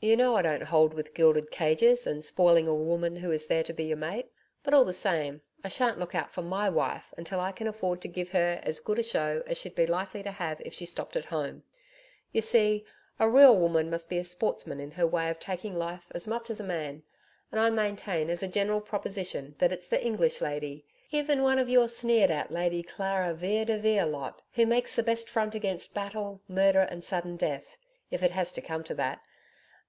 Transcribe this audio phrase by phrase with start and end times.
[0.00, 3.64] 'You know I don't hold with gilded cages and spoiling a woman who is there
[3.64, 4.30] to be your mate.
[4.62, 8.00] But all the same, I shan't look out for MY wife until I can afford
[8.02, 10.86] to give her as good a show as she'd be likely to have if the
[10.86, 11.64] stopped at home.
[12.30, 12.84] You see,
[13.18, 16.48] a real woman must be a sportsman in her way of taking life as much
[16.48, 17.02] as a man,
[17.50, 21.68] and I maintain as a general proposition that it's the English lady even one of
[21.68, 25.92] your sneered at "Lady Clara Vere de Vere" lot who makes the best front against
[25.92, 27.76] battle, murder, and sudden death
[28.12, 29.22] if it has to come to that....